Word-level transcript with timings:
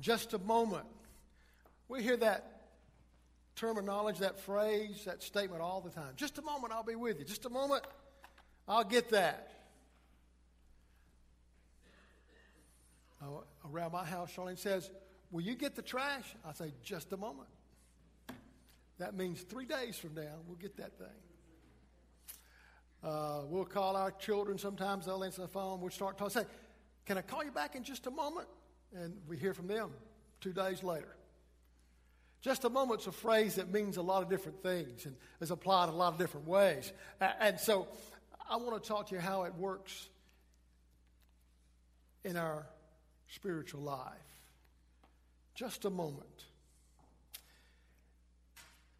Just 0.00 0.32
a 0.32 0.38
moment. 0.38 0.86
We 1.88 2.02
hear 2.02 2.16
that 2.18 2.60
terminology, 3.54 4.20
that 4.20 4.40
phrase, 4.40 5.04
that 5.04 5.22
statement 5.22 5.60
all 5.60 5.80
the 5.80 5.90
time. 5.90 6.14
Just 6.16 6.38
a 6.38 6.42
moment, 6.42 6.72
I'll 6.72 6.82
be 6.82 6.94
with 6.94 7.18
you. 7.18 7.24
Just 7.24 7.44
a 7.44 7.50
moment, 7.50 7.84
I'll 8.66 8.84
get 8.84 9.10
that. 9.10 9.48
Uh, 13.22 13.26
around 13.70 13.92
my 13.92 14.04
house, 14.04 14.32
Charlene 14.34 14.58
says, 14.58 14.90
Will 15.30 15.42
you 15.42 15.54
get 15.54 15.76
the 15.76 15.82
trash? 15.82 16.24
I 16.44 16.54
say, 16.54 16.72
Just 16.82 17.12
a 17.12 17.16
moment. 17.16 17.48
That 18.98 19.14
means 19.14 19.42
three 19.42 19.66
days 19.66 19.96
from 19.96 20.14
now, 20.14 20.36
we'll 20.46 20.56
get 20.56 20.76
that 20.78 20.96
thing. 20.96 21.06
Uh, 23.02 23.40
we'll 23.46 23.64
call 23.64 23.96
our 23.96 24.10
children. 24.10 24.58
Sometimes 24.58 25.06
they'll 25.06 25.24
answer 25.24 25.42
the 25.42 25.48
phone. 25.48 25.80
We'll 25.80 25.90
start 25.90 26.16
talking. 26.16 26.42
Say, 26.42 26.46
Can 27.04 27.18
I 27.18 27.22
call 27.22 27.44
you 27.44 27.50
back 27.50 27.74
in 27.74 27.82
just 27.82 28.06
a 28.06 28.10
moment? 28.10 28.48
And 28.94 29.14
we 29.28 29.36
hear 29.36 29.54
from 29.54 29.68
them 29.68 29.90
two 30.40 30.52
days 30.52 30.82
later. 30.82 31.16
Just 32.40 32.64
a 32.64 32.70
moment's 32.70 33.06
a 33.06 33.12
phrase 33.12 33.56
that 33.56 33.70
means 33.70 33.98
a 33.98 34.02
lot 34.02 34.22
of 34.22 34.30
different 34.30 34.62
things 34.62 35.04
and 35.04 35.14
is 35.40 35.50
applied 35.50 35.90
a 35.90 35.92
lot 35.92 36.12
of 36.14 36.18
different 36.18 36.48
ways. 36.48 36.92
And 37.20 37.60
so 37.60 37.86
I 38.48 38.56
want 38.56 38.82
to 38.82 38.88
talk 38.88 39.08
to 39.08 39.14
you 39.14 39.20
how 39.20 39.44
it 39.44 39.54
works 39.54 40.08
in 42.24 42.36
our 42.36 42.66
spiritual 43.28 43.82
life. 43.82 44.14
Just 45.54 45.84
a 45.84 45.90
moment. 45.90 46.44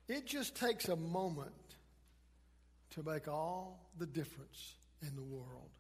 It 0.07 0.27
just 0.27 0.55
takes 0.55 0.89
a 0.89 0.97
moment 0.97 1.53
to 2.91 3.03
make 3.03 3.29
all 3.29 3.89
the 3.99 4.07
difference 4.07 4.75
in 5.01 5.15
the 5.17 5.23
world. 5.23 5.71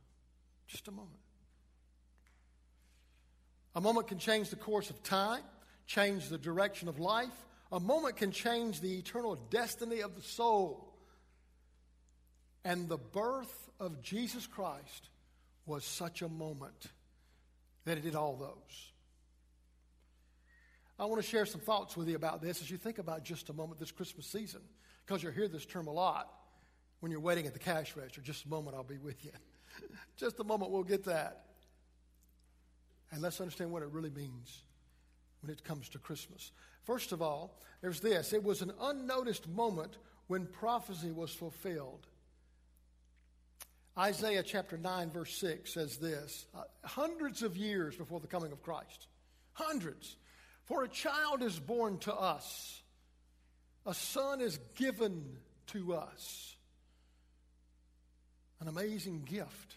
Just 0.67 0.89
a 0.89 0.93
moment. 0.93 1.11
A 3.75 3.81
moment 3.81 4.09
can 4.09 4.19
change 4.19 4.51
the 4.51 4.57
course 4.57 4.91
of 4.91 5.03
time, 5.03 5.43
change 5.87 6.29
the 6.29 6.39
direction 6.39 6.89
of 6.89 6.99
life, 6.99 7.29
a 7.73 7.79
moment 7.79 8.17
can 8.17 8.33
change 8.33 8.81
the 8.81 8.99
eternal 8.99 9.37
destiny 9.51 10.01
of 10.01 10.17
the 10.17 10.23
soul. 10.23 10.93
And 12.65 12.89
the 12.89 12.99
birth 12.99 13.71
of 13.79 14.03
Jesus 14.03 14.47
Christ 14.47 15.09
was 15.67 15.85
such 15.85 16.23
a 16.23 16.29
moment 16.29 16.87
that 17.85 17.97
it 17.97 18.03
did 18.03 18.17
all 18.17 18.37
those. 18.37 18.91
I 20.99 21.07
want 21.07 21.23
to 21.23 21.27
share 21.27 21.47
some 21.47 21.61
thoughts 21.63 21.97
with 21.97 22.09
you 22.09 22.17
about 22.17 22.43
this 22.43 22.61
as 22.61 22.71
you 22.71 22.77
think 22.77 22.99
about 22.99 23.25
just 23.25 23.49
a 23.49 23.55
moment 23.55 23.81
this 23.81 23.91
Christmas 23.91 24.27
season, 24.27 24.61
because 25.07 25.23
you'll 25.23 25.33
hear 25.33 25.49
this 25.49 25.65
term 25.65 25.87
a 25.87 25.93
lot 25.93 26.29
when 26.99 27.11
you're 27.11 27.21
waiting 27.21 27.47
at 27.47 27.55
the 27.55 27.59
cash 27.59 27.97
register. 27.97 28.21
Just 28.21 28.45
a 28.45 28.49
moment, 28.49 28.77
I'll 28.77 28.83
be 28.83 28.99
with 28.99 29.25
you. 29.25 29.31
just 30.17 30.39
a 30.41 30.45
moment, 30.45 30.73
we'll 30.73 30.83
get 30.83 31.05
that. 31.05 31.45
And 33.13 33.23
let's 33.23 33.41
understand 33.41 33.71
what 33.71 33.83
it 33.83 33.89
really 33.91 34.11
means 34.11 34.63
when 35.43 35.51
it 35.51 35.65
comes 35.65 35.89
to 35.91 35.99
Christmas. 35.99 36.53
First 36.85 37.13
of 37.13 37.23
all, 37.23 37.59
there's 37.81 38.01
this 38.01 38.33
it 38.33 38.43
was 38.43 38.63
an 38.63 38.73
unnoticed 38.81 39.49
moment 39.49 39.97
when 40.27 40.47
prophecy 40.47 41.11
was 41.11 41.33
fulfilled. 41.33 42.07
Isaiah 43.99 44.43
chapter 44.43 44.79
9, 44.79 45.11
verse 45.11 45.35
6 45.39 45.75
says 45.75 45.97
this 45.97 46.47
uh, 46.55 46.63
hundreds 46.85 47.43
of 47.43 47.57
years 47.57 47.97
before 47.97 48.21
the 48.21 48.27
coming 48.27 48.53
of 48.53 48.63
Christ. 48.63 49.09
Hundreds. 49.53 50.17
For 50.65 50.85
a 50.85 50.89
child 50.89 51.43
is 51.43 51.59
born 51.59 51.99
to 52.01 52.15
us, 52.15 52.81
a 53.85 53.93
son 53.93 54.41
is 54.41 54.59
given 54.77 55.37
to 55.69 55.95
us. 55.95 56.55
An 58.61 58.69
amazing 58.69 59.23
gift 59.23 59.75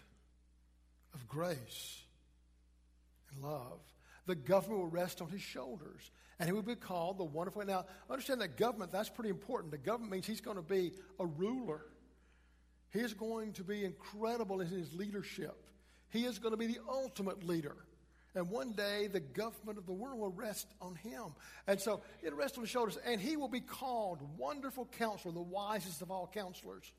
of 1.14 1.26
grace 1.26 2.03
love. 3.40 3.80
The 4.26 4.34
government 4.34 4.80
will 4.80 4.90
rest 4.90 5.20
on 5.20 5.28
his 5.28 5.42
shoulders 5.42 6.10
and 6.38 6.48
he 6.48 6.52
will 6.52 6.62
be 6.62 6.74
called 6.74 7.18
the 7.18 7.24
wonderful. 7.24 7.64
Now, 7.64 7.86
understand 8.10 8.40
that 8.40 8.56
government, 8.56 8.90
that's 8.90 9.08
pretty 9.08 9.30
important. 9.30 9.70
The 9.70 9.78
government 9.78 10.12
means 10.12 10.26
he's 10.26 10.40
going 10.40 10.56
to 10.56 10.62
be 10.62 10.92
a 11.20 11.26
ruler. 11.26 11.82
He 12.90 13.00
is 13.00 13.14
going 13.14 13.52
to 13.54 13.64
be 13.64 13.84
incredible 13.84 14.60
in 14.60 14.66
his 14.68 14.92
leadership. 14.94 15.56
He 16.10 16.24
is 16.24 16.38
going 16.38 16.52
to 16.52 16.56
be 16.56 16.66
the 16.66 16.78
ultimate 16.88 17.44
leader. 17.44 17.76
And 18.36 18.50
one 18.50 18.72
day, 18.72 19.06
the 19.06 19.20
government 19.20 19.78
of 19.78 19.86
the 19.86 19.92
world 19.92 20.18
will 20.18 20.32
rest 20.32 20.66
on 20.80 20.96
him. 20.96 21.34
And 21.68 21.80
so 21.80 22.02
it'll 22.22 22.38
rest 22.38 22.56
on 22.56 22.64
his 22.64 22.70
shoulders. 22.70 22.98
And 23.06 23.20
he 23.20 23.36
will 23.36 23.48
be 23.48 23.60
called 23.60 24.20
Wonderful 24.36 24.88
Counselor, 24.98 25.32
the 25.32 25.40
wisest 25.40 26.02
of 26.02 26.10
all 26.10 26.28
counselors, 26.32 26.92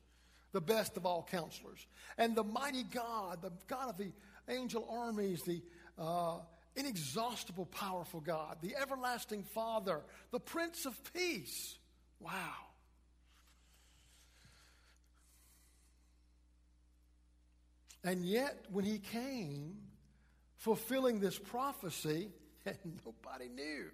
the 0.52 0.62
best 0.62 0.96
of 0.96 1.04
all 1.04 1.26
counselors. 1.30 1.86
And 2.16 2.34
the 2.34 2.44
mighty 2.44 2.84
God, 2.84 3.42
the 3.42 3.52
God 3.66 3.90
of 3.90 3.98
the 3.98 4.12
angel 4.48 4.88
armies, 4.90 5.42
the 5.42 5.62
uh, 5.98 6.38
inexhaustible, 6.74 7.66
powerful 7.66 8.20
God, 8.20 8.58
the 8.60 8.76
everlasting 8.76 9.42
Father, 9.42 10.00
the 10.30 10.40
Prince 10.40 10.86
of 10.86 10.98
Peace. 11.12 11.78
Wow. 12.20 12.32
And 18.04 18.24
yet, 18.24 18.64
when 18.70 18.84
he 18.84 18.98
came, 18.98 19.78
fulfilling 20.58 21.18
this 21.18 21.38
prophecy, 21.38 22.30
and 22.66 23.00
nobody 23.04 23.48
knew. 23.48 23.86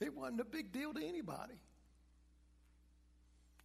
It 0.00 0.16
wasn't 0.16 0.40
a 0.40 0.44
big 0.44 0.72
deal 0.72 0.94
to 0.94 1.04
anybody. 1.04 1.54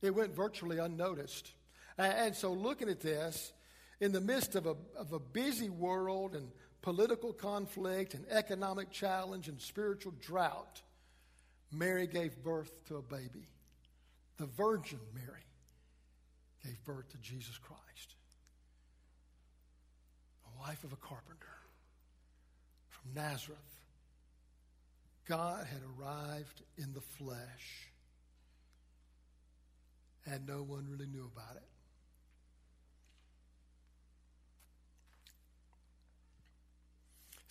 It 0.02 0.14
went 0.14 0.36
virtually 0.36 0.78
unnoticed. 0.78 1.50
And 1.98 2.36
so, 2.36 2.52
looking 2.52 2.90
at 2.90 3.00
this, 3.00 3.54
in 4.00 4.12
the 4.12 4.22
midst 4.22 4.56
of 4.56 4.66
a, 4.66 4.76
of 4.98 5.14
a 5.14 5.20
busy 5.20 5.70
world 5.70 6.36
and 6.36 6.50
political 6.82 7.34
conflict 7.34 8.14
and 8.14 8.26
economic 8.30 8.92
challenge 8.92 9.48
and 9.48 9.60
spiritual 9.60 10.14
drought, 10.22 10.82
Mary 11.72 12.08
gave 12.08 12.44
birth 12.44 12.72
to 12.88 12.98
a 12.98 13.02
baby. 13.02 13.48
The 14.38 14.46
Virgin 14.46 15.00
Mary 15.14 15.46
gave 16.64 16.84
birth 16.84 17.10
to 17.10 17.18
Jesus 17.18 17.58
Christ, 17.58 18.16
the 20.44 20.60
wife 20.60 20.84
of 20.84 20.94
a 20.94 20.98
carpenter 20.98 21.48
from 22.90 23.14
Nazareth. 23.14 23.60
God 25.28 25.66
had 25.66 25.82
arrived 25.98 26.62
in 26.78 26.94
the 26.94 27.02
flesh, 27.02 27.92
and 30.26 30.46
no 30.46 30.62
one 30.62 30.86
really 30.90 31.08
knew 31.08 31.30
about 31.36 31.56
it. 31.56 31.64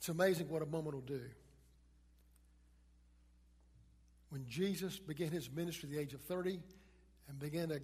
It's 0.05 0.11
amazing 0.11 0.51
what 0.51 0.61
a 0.61 0.67
moment 0.67 0.95
will 0.95 1.01
do. 1.01 1.23
When 4.29 4.45
Jesus 4.47 4.99
began 4.99 5.31
his 5.31 5.51
ministry 5.51 5.89
at 5.89 5.95
the 5.95 5.99
age 5.99 6.13
of 6.13 6.21
30 6.21 6.61
and 7.27 7.39
began 7.39 7.71
to 7.71 7.81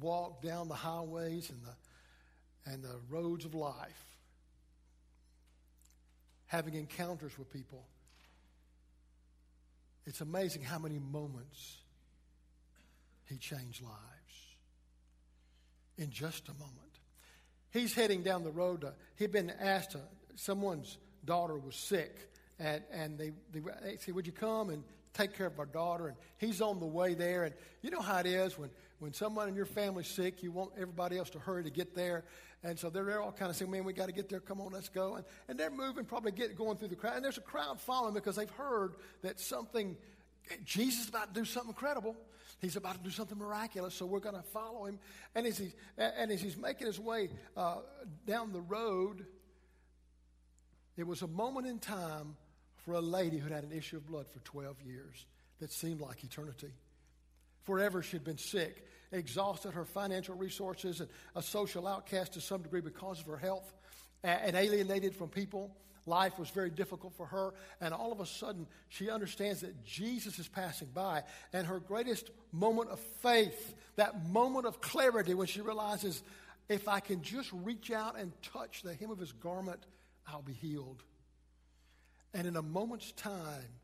walk 0.00 0.42
down 0.42 0.68
the 0.68 0.76
highways 0.76 1.50
and 1.50 1.58
the, 1.64 2.70
and 2.70 2.84
the 2.84 3.00
roads 3.10 3.44
of 3.44 3.52
life, 3.52 4.16
having 6.46 6.74
encounters 6.74 7.36
with 7.36 7.52
people, 7.52 7.84
it's 10.06 10.20
amazing 10.20 10.62
how 10.62 10.78
many 10.78 11.00
moments 11.00 11.78
he 13.24 13.38
changed 13.38 13.82
lives 13.82 14.56
in 15.98 16.10
just 16.10 16.48
a 16.48 16.52
moment. 16.52 17.00
He's 17.72 17.92
heading 17.92 18.22
down 18.22 18.44
the 18.44 18.52
road. 18.52 18.82
To, 18.82 18.94
he'd 19.16 19.32
been 19.32 19.50
asked 19.50 19.90
to, 19.90 20.00
someone's 20.36 20.96
daughter 21.24 21.56
was 21.56 21.76
sick. 21.76 22.30
And, 22.58 22.82
and 22.92 23.18
they, 23.18 23.32
they, 23.52 23.60
they 23.82 23.96
said, 23.98 24.14
Would 24.14 24.26
you 24.26 24.32
come 24.32 24.70
and 24.70 24.82
take 25.12 25.36
care 25.36 25.46
of 25.46 25.58
our 25.58 25.66
daughter? 25.66 26.08
And 26.08 26.16
he's 26.38 26.60
on 26.60 26.80
the 26.80 26.86
way 26.86 27.14
there. 27.14 27.44
And 27.44 27.54
you 27.82 27.90
know 27.90 28.00
how 28.00 28.18
it 28.18 28.26
is 28.26 28.58
when, 28.58 28.70
when 28.98 29.12
someone 29.12 29.48
in 29.48 29.54
your 29.54 29.66
family's 29.66 30.08
sick, 30.08 30.42
you 30.42 30.52
want 30.52 30.72
everybody 30.76 31.18
else 31.18 31.30
to 31.30 31.38
hurry 31.38 31.64
to 31.64 31.70
get 31.70 31.94
there. 31.94 32.24
And 32.62 32.78
so 32.78 32.88
they're, 32.88 33.04
they're 33.04 33.20
all 33.20 33.32
kind 33.32 33.50
of 33.50 33.56
saying, 33.56 33.70
Man, 33.70 33.84
we 33.84 33.92
got 33.92 34.06
to 34.06 34.12
get 34.12 34.28
there. 34.28 34.40
Come 34.40 34.60
on, 34.60 34.72
let's 34.72 34.88
go. 34.88 35.16
And, 35.16 35.24
and 35.48 35.58
they're 35.58 35.70
moving, 35.70 36.04
probably 36.04 36.32
get, 36.32 36.56
going 36.56 36.76
through 36.76 36.88
the 36.88 36.96
crowd. 36.96 37.16
And 37.16 37.24
there's 37.24 37.38
a 37.38 37.42
crowd 37.42 37.80
following 37.80 38.14
because 38.14 38.36
they've 38.36 38.50
heard 38.50 38.94
that 39.22 39.40
something, 39.40 39.96
Jesus 40.64 41.04
is 41.04 41.08
about 41.08 41.34
to 41.34 41.40
do 41.40 41.44
something 41.44 41.70
incredible. 41.70 42.16
He's 42.60 42.76
about 42.76 42.94
to 42.94 43.02
do 43.02 43.10
something 43.10 43.36
miraculous, 43.36 43.94
so 43.94 44.06
we're 44.06 44.20
going 44.20 44.36
to 44.36 44.42
follow 44.42 44.86
him. 44.86 44.98
And 45.34 45.46
as, 45.46 45.58
he, 45.58 45.72
and 45.98 46.30
as 46.30 46.40
he's 46.40 46.56
making 46.56 46.86
his 46.86 46.98
way 46.98 47.28
uh, 47.56 47.78
down 48.26 48.52
the 48.52 48.60
road, 48.62 49.26
it 50.96 51.06
was 51.06 51.22
a 51.22 51.26
moment 51.26 51.66
in 51.66 51.78
time 51.78 52.36
for 52.84 52.94
a 52.94 53.00
lady 53.00 53.38
who 53.38 53.52
had 53.52 53.64
an 53.64 53.72
issue 53.72 53.96
of 53.96 54.06
blood 54.06 54.26
for 54.28 54.40
12 54.40 54.82
years 54.82 55.26
that 55.60 55.72
seemed 55.72 56.00
like 56.00 56.22
eternity. 56.22 56.72
Forever 57.64 58.02
she'd 58.02 58.24
been 58.24 58.38
sick, 58.38 58.86
exhausted 59.10 59.72
her 59.72 59.84
financial 59.84 60.34
resources, 60.34 61.00
and 61.00 61.08
a 61.34 61.42
social 61.42 61.86
outcast 61.86 62.34
to 62.34 62.40
some 62.40 62.62
degree 62.62 62.80
because 62.80 63.20
of 63.20 63.26
her 63.26 63.36
health, 63.36 63.72
and 64.22 64.56
alienated 64.56 65.14
from 65.14 65.28
people. 65.28 65.74
Life 66.06 66.38
was 66.38 66.50
very 66.50 66.70
difficult 66.70 67.14
for 67.14 67.26
her, 67.26 67.54
and 67.80 67.94
all 67.94 68.12
of 68.12 68.20
a 68.20 68.26
sudden 68.26 68.66
she 68.88 69.08
understands 69.08 69.62
that 69.62 69.84
Jesus 69.84 70.38
is 70.38 70.48
passing 70.48 70.88
by. 70.92 71.22
And 71.52 71.66
her 71.66 71.80
greatest 71.80 72.30
moment 72.52 72.90
of 72.90 73.00
faith, 73.22 73.74
that 73.96 74.28
moment 74.28 74.66
of 74.66 74.82
clarity 74.82 75.32
when 75.32 75.46
she 75.46 75.62
realizes, 75.62 76.22
if 76.68 76.88
I 76.88 77.00
can 77.00 77.22
just 77.22 77.50
reach 77.52 77.90
out 77.90 78.18
and 78.18 78.32
touch 78.42 78.82
the 78.82 78.94
hem 78.94 79.10
of 79.10 79.18
his 79.18 79.32
garment, 79.32 79.82
I'll 80.26 80.42
be 80.42 80.52
healed. 80.52 81.02
And 82.32 82.46
in 82.46 82.56
a 82.56 82.62
moment's 82.62 83.12
time, 83.12 83.80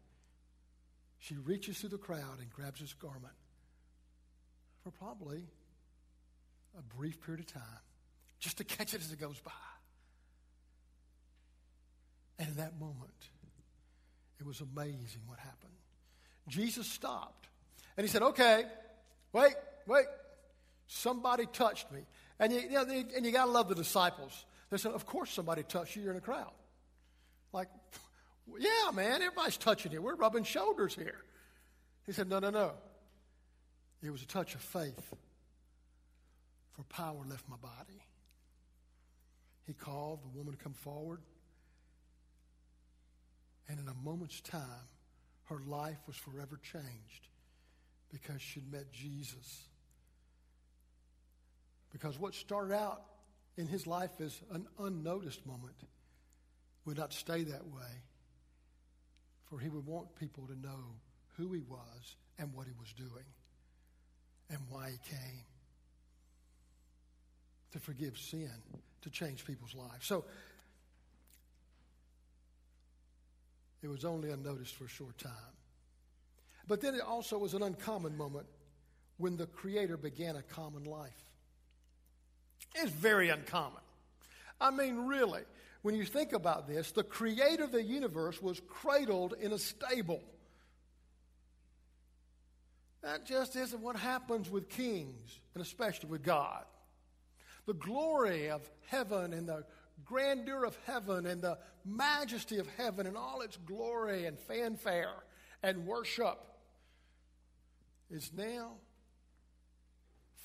she 1.18 1.36
reaches 1.36 1.78
through 1.78 1.90
the 1.90 1.98
crowd 1.98 2.38
and 2.40 2.50
grabs 2.50 2.80
his 2.80 2.92
garment 2.94 3.34
for 4.82 4.90
probably 4.90 5.44
a 6.78 6.82
brief 6.96 7.20
period 7.20 7.40
of 7.40 7.52
time, 7.52 7.82
just 8.38 8.58
to 8.58 8.64
catch 8.64 8.94
it 8.94 9.00
as 9.00 9.12
it 9.12 9.20
goes 9.20 9.38
by. 9.40 9.52
And 12.38 12.48
in 12.48 12.56
that 12.56 12.80
moment, 12.80 13.28
it 14.38 14.46
was 14.46 14.60
amazing 14.60 15.20
what 15.26 15.38
happened. 15.38 15.70
Jesus 16.48 16.86
stopped 16.86 17.48
and 17.96 18.06
he 18.06 18.10
said, 18.10 18.22
Okay, 18.22 18.64
wait, 19.32 19.54
wait. 19.86 20.06
Somebody 20.86 21.46
touched 21.52 21.92
me. 21.92 22.00
And 22.38 22.52
you, 22.52 22.60
you 22.60 22.70
know, 22.70 22.82
and 22.82 23.26
you 23.26 23.30
got 23.30 23.44
to 23.44 23.50
love 23.50 23.68
the 23.68 23.74
disciples. 23.74 24.46
They 24.70 24.76
said, 24.76 24.92
Of 24.92 25.06
course, 25.06 25.30
somebody 25.30 25.62
touched 25.62 25.96
you. 25.96 26.02
You're 26.02 26.12
in 26.12 26.18
a 26.18 26.22
crowd. 26.22 26.52
Like, 27.52 27.68
yeah, 28.58 28.90
man, 28.94 29.22
everybody's 29.22 29.56
touching 29.56 29.92
you. 29.92 30.00
We're 30.00 30.14
rubbing 30.14 30.44
shoulders 30.44 30.94
here. 30.94 31.18
He 32.06 32.12
said, 32.12 32.28
No, 32.28 32.38
no, 32.38 32.50
no. 32.50 32.72
It 34.02 34.10
was 34.10 34.22
a 34.22 34.26
touch 34.26 34.54
of 34.54 34.62
faith, 34.62 35.14
for 36.72 36.82
power 36.84 37.18
left 37.28 37.46
my 37.48 37.56
body. 37.56 38.00
He 39.66 39.74
called 39.74 40.20
the 40.22 40.38
woman 40.38 40.56
to 40.56 40.62
come 40.62 40.72
forward. 40.72 41.20
And 43.68 43.78
in 43.78 43.86
a 43.86 43.94
moment's 44.02 44.40
time, 44.40 44.88
her 45.44 45.60
life 45.66 45.98
was 46.06 46.16
forever 46.16 46.58
changed 46.62 47.28
because 48.10 48.40
she'd 48.40 48.70
met 48.72 48.90
Jesus. 48.90 49.68
Because 51.92 52.18
what 52.18 52.34
started 52.34 52.74
out 52.74 53.02
in 53.56 53.66
his 53.66 53.86
life 53.86 54.20
as 54.20 54.40
an 54.52 54.66
unnoticed 54.78 55.46
moment 55.46 55.76
would 56.84 56.96
not 56.96 57.12
stay 57.12 57.42
that 57.44 57.66
way, 57.66 58.02
for 59.44 59.58
he 59.58 59.68
would 59.68 59.86
want 59.86 60.14
people 60.16 60.46
to 60.46 60.58
know 60.58 60.96
who 61.36 61.52
he 61.52 61.60
was 61.60 62.16
and 62.38 62.52
what 62.54 62.66
he 62.66 62.72
was 62.78 62.92
doing 62.92 63.24
and 64.48 64.58
why 64.68 64.90
he 64.90 64.98
came 65.08 65.44
to 67.72 67.78
forgive 67.78 68.18
sin, 68.18 68.50
to 69.02 69.10
change 69.10 69.44
people's 69.44 69.74
lives. 69.74 70.06
So 70.06 70.24
it 73.82 73.88
was 73.88 74.04
only 74.04 74.30
unnoticed 74.30 74.74
for 74.74 74.84
a 74.84 74.88
short 74.88 75.16
time. 75.18 75.32
But 76.66 76.80
then 76.80 76.94
it 76.94 77.00
also 77.00 77.38
was 77.38 77.54
an 77.54 77.62
uncommon 77.62 78.16
moment 78.16 78.46
when 79.18 79.36
the 79.36 79.46
Creator 79.46 79.96
began 79.98 80.36
a 80.36 80.42
common 80.42 80.84
life. 80.84 81.29
It's 82.74 82.90
very 82.90 83.28
uncommon. 83.30 83.80
I 84.60 84.70
mean, 84.70 85.06
really, 85.06 85.42
when 85.82 85.94
you 85.94 86.04
think 86.04 86.32
about 86.32 86.68
this, 86.68 86.92
the 86.92 87.02
Creator 87.02 87.64
of 87.64 87.72
the 87.72 87.82
universe 87.82 88.40
was 88.40 88.60
cradled 88.68 89.34
in 89.40 89.52
a 89.52 89.58
stable. 89.58 90.22
That 93.02 93.24
just 93.24 93.56
isn't 93.56 93.80
what 93.80 93.96
happens 93.96 94.50
with 94.50 94.68
kings, 94.68 95.40
and 95.54 95.62
especially 95.62 96.10
with 96.10 96.22
God. 96.22 96.64
The 97.66 97.74
glory 97.74 98.50
of 98.50 98.68
heaven 98.86 99.32
and 99.32 99.48
the 99.48 99.64
grandeur 100.04 100.64
of 100.64 100.76
heaven 100.86 101.26
and 101.26 101.40
the 101.40 101.58
majesty 101.84 102.58
of 102.58 102.66
heaven 102.76 103.06
and 103.06 103.16
all 103.16 103.40
its 103.40 103.56
glory 103.56 104.26
and 104.26 104.38
fanfare 104.38 105.14
and 105.62 105.86
worship 105.86 106.38
is 108.10 108.32
now 108.36 108.72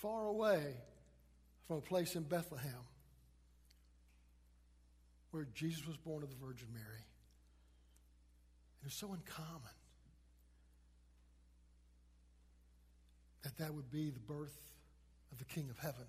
far 0.02 0.28
away 0.28 0.76
from 1.68 1.78
a 1.78 1.82
place 1.82 2.16
in 2.16 2.24
Bethlehem 2.24 2.72
where 5.32 5.48
Jesus 5.54 5.86
was 5.86 5.98
born 5.98 6.24
of 6.24 6.30
the 6.30 6.36
Virgin 6.36 6.68
Mary. 6.74 7.06
It 8.82 8.86
was 8.86 8.94
so 8.94 9.08
uncommon 9.08 9.62
that 13.44 13.58
that 13.58 13.74
would 13.74 13.90
be 13.92 14.10
the 14.10 14.20
birth 14.20 14.58
of 15.32 15.40
the 15.40 15.46
King 15.46 15.70
of 15.70 15.78
Heaven. 15.78 16.06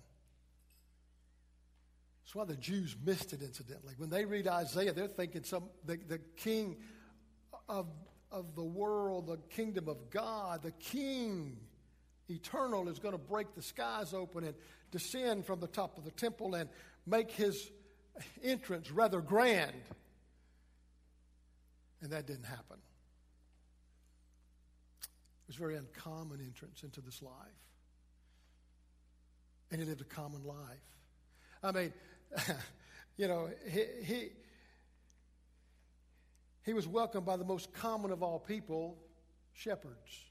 That's 2.23 2.35
why 2.35 2.45
the 2.45 2.55
Jews 2.55 2.95
missed 3.05 3.33
it, 3.33 3.41
incidentally. 3.41 3.93
When 3.97 4.09
they 4.09 4.25
read 4.25 4.47
Isaiah, 4.47 4.93
they're 4.93 5.07
thinking 5.07 5.43
some 5.43 5.69
the, 5.85 5.97
the 6.07 6.19
king 6.35 6.77
of, 7.69 7.87
of 8.31 8.55
the 8.55 8.63
world, 8.63 9.27
the 9.27 9.37
kingdom 9.55 9.87
of 9.87 10.09
God, 10.09 10.63
the 10.63 10.71
king 10.71 11.57
eternal 12.29 12.89
is 12.89 12.99
going 12.99 13.13
to 13.13 13.19
break 13.19 13.53
the 13.55 13.61
skies 13.61 14.13
open 14.13 14.43
and 14.43 14.53
descend 14.91 15.45
from 15.45 15.59
the 15.59 15.67
top 15.67 15.97
of 15.97 16.05
the 16.05 16.11
temple 16.11 16.55
and 16.55 16.69
make 17.05 17.31
his 17.31 17.69
entrance 18.43 18.91
rather 18.91 19.21
grand. 19.21 19.71
And 22.01 22.11
that 22.11 22.27
didn't 22.27 22.45
happen. 22.45 22.77
It 25.01 25.47
was 25.47 25.55
a 25.55 25.59
very 25.59 25.75
uncommon 25.75 26.41
entrance 26.41 26.83
into 26.83 27.01
this 27.01 27.21
life. 27.21 27.33
And 29.71 29.79
he 29.79 29.87
lived 29.87 30.01
a 30.01 30.05
common 30.05 30.43
life. 30.43 30.57
I 31.63 31.71
mean, 31.71 31.93
you 33.17 33.27
know, 33.27 33.49
he, 33.69 33.83
he, 34.03 34.29
he 36.63 36.73
was 36.73 36.87
welcomed 36.87 37.25
by 37.25 37.37
the 37.37 37.45
most 37.45 37.73
common 37.73 38.11
of 38.11 38.21
all 38.21 38.39
people, 38.39 38.97
shepherds. 39.53 40.27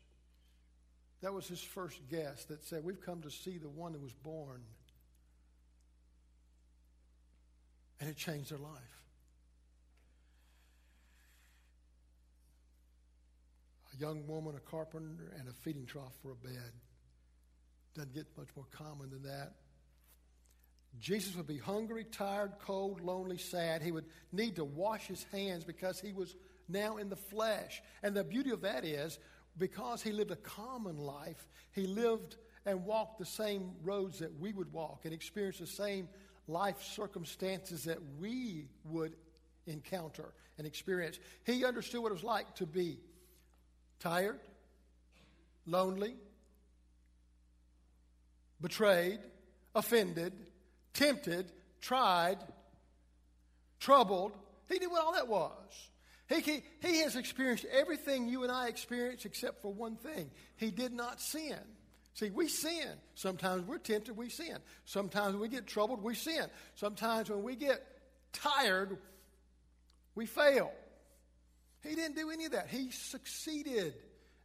That 1.23 1.33
was 1.33 1.49
his 1.49 1.61
first 1.61 1.99
guest 2.11 2.49
that 2.49 2.65
said, 2.65 2.85
We've 2.85 3.01
come 3.01 3.23
to 3.23 3.31
see 3.31 3.59
the 3.59 3.69
one 3.69 3.95
who 3.95 4.01
was 4.01 4.13
born. 4.13 4.61
And 8.01 8.11
it 8.11 8.17
changed 8.17 8.51
their 8.51 8.59
life. 8.59 9.03
A 13.95 13.97
young 13.99 14.27
woman, 14.27 14.55
a 14.55 14.71
carpenter, 14.71 15.33
and 15.39 15.49
a 15.49 15.53
feeding 15.53 15.87
trough 15.87 16.13
for 16.23 16.33
a 16.33 16.35
bed. 16.35 16.73
Doesn't 17.95 18.13
get 18.13 18.27
much 18.37 18.49
more 18.55 18.67
common 18.73 19.09
than 19.09 19.23
that. 19.23 19.55
Jesus 20.99 21.35
would 21.37 21.47
be 21.47 21.59
hungry, 21.59 22.05
tired, 22.05 22.53
cold, 22.59 23.01
lonely, 23.01 23.39
sad. 23.39 23.83
He 23.83 23.93
would 23.93 24.07
need 24.33 24.57
to 24.57 24.65
wash 24.65 25.07
his 25.07 25.25
hands 25.33 25.65
because 25.65 26.01
he 26.01 26.13
was 26.13 26.35
now 26.69 26.97
in 26.97 27.09
the 27.09 27.17
flesh. 27.17 27.83
And 28.03 28.15
the 28.15 28.25
beauty 28.25 28.51
of 28.51 28.63
that 28.63 28.85
is, 28.85 29.19
because 29.59 30.03
he 30.03 30.13
lived 30.13 30.31
a 30.31 30.37
common 30.37 30.99
life, 30.99 31.49
he 31.73 31.87
lived 31.87 32.37
and 32.65 32.85
walked 32.85 33.19
the 33.19 33.27
same 33.27 33.71
roads 33.83 34.19
that 34.19 34.39
we 34.39 34.53
would 34.53 34.73
walk 34.73 35.05
and 35.05 35.15
experienced 35.15 35.61
the 35.61 35.67
same 35.67 36.09
life 36.49 36.83
circumstances 36.83 37.85
that 37.85 37.99
we 38.21 38.67
would 38.85 39.15
encounter 39.67 40.33
and 40.59 40.67
experience. 40.67 41.19
He 41.45 41.65
understood 41.65 42.03
what 42.03 42.11
it 42.11 42.15
was 42.15 42.25
like 42.25 42.55
to 42.57 42.67
be 42.67 42.99
tired, 44.01 44.41
lonely, 45.67 46.15
betrayed, 48.61 49.21
offended, 49.75 50.33
tempted, 50.93 51.53
tried, 51.81 52.39
troubled. 53.81 54.33
He 54.69 54.79
knew 54.79 54.91
what 54.91 55.05
all 55.05 55.13
that 55.13 55.29
was. 55.29 55.91
He, 56.29 56.41
he, 56.41 56.63
he 56.81 57.01
has 57.03 57.17
experienced 57.17 57.65
everything 57.73 58.29
you 58.29 58.43
and 58.43 58.51
I 58.51 58.69
experience 58.69 59.25
except 59.25 59.63
for 59.63 59.73
one 59.73 59.97
thing. 59.97 60.31
He 60.57 60.71
did 60.71 60.93
not 60.93 61.21
sin. 61.21 61.59
See, 62.15 62.31
we 62.31 62.49
sin. 62.49 62.89
Sometimes 63.15 63.67
we're 63.67 63.79
tempted, 63.79 64.17
we 64.17 64.31
sin. 64.31 64.57
Sometimes 64.87 65.37
we 65.37 65.49
get 65.49 65.67
troubled, 65.67 66.03
we 66.03 66.15
sin. 66.15 66.47
Sometimes 66.75 67.31
when 67.31 67.43
we 67.43 67.55
get 67.55 67.87
tired, 68.33 68.97
we 70.15 70.27
fail. 70.27 70.73
He 71.83 71.95
didn't 71.95 72.17
do 72.17 72.31
any 72.31 72.47
of 72.47 72.53
that. 72.53 72.69
He 72.69 72.91
succeeded 72.91 73.95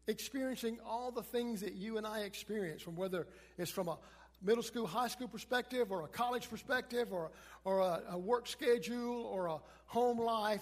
experiencing 0.07 0.79
all 0.85 1.11
the 1.11 1.23
things 1.23 1.61
that 1.61 1.73
you 1.73 1.97
and 1.97 2.05
I 2.05 2.21
experience, 2.21 2.81
from 2.81 2.95
whether 2.95 3.25
it's 3.57 3.71
from 3.71 3.87
a 3.87 3.97
middle 4.43 4.63
school, 4.63 4.85
high 4.85 5.07
school 5.07 5.27
perspective, 5.27 5.91
or 5.91 6.03
a 6.03 6.07
college 6.07 6.49
perspective, 6.49 7.13
or, 7.13 7.31
or 7.63 7.79
a, 7.79 8.01
a 8.11 8.17
work 8.17 8.47
schedule, 8.47 9.23
or 9.23 9.47
a 9.47 9.57
home 9.85 10.19
life, 10.19 10.61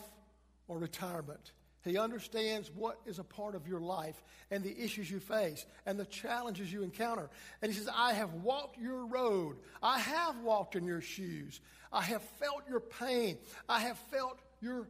or 0.70 0.78
retirement. 0.78 1.52
He 1.84 1.98
understands 1.98 2.70
what 2.74 3.00
is 3.06 3.20
a 3.20 3.24
part 3.24 3.56
of 3.56 3.68
your 3.68 3.80
life 3.80 4.22
and 4.52 4.64
the 4.64 4.78
issues 4.82 5.10
you 5.10 5.20
face 5.20 5.66
and 5.86 6.00
the 6.00 6.06
challenges 6.06 6.72
you 6.72 6.84
encounter. 6.84 7.30
And 7.62 7.72
he 7.72 7.78
says, 7.78 7.90
I 7.94 8.14
have 8.14 8.34
walked 8.36 8.78
your 8.78 9.06
road. 9.06 9.58
I 9.82 10.00
have 10.00 10.40
walked 10.40 10.76
in 10.76 10.86
your 10.86 11.02
shoes. 11.02 11.60
I 11.92 12.04
have 12.04 12.22
felt 12.22 12.64
your 12.70 12.82
pain. 12.82 13.38
I 13.68 13.80
have 13.82 13.98
felt 14.12 14.40
your 14.62 14.88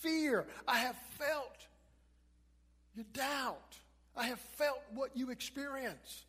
fear. 0.00 0.46
I 0.68 0.78
have 0.78 0.96
felt 1.18 1.66
your 2.94 3.06
doubt. 3.14 3.76
I 4.16 4.26
have 4.26 4.40
felt 4.58 4.82
what 4.92 5.16
you 5.16 5.30
experience. 5.30 6.24